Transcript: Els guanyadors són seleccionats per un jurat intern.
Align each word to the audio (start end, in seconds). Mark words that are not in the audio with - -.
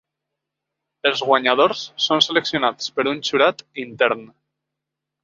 Els 1.09 1.19
guanyadors 1.27 1.83
són 2.05 2.25
seleccionats 2.29 2.87
per 2.97 3.05
un 3.13 3.21
jurat 3.29 3.63
intern. 3.85 4.25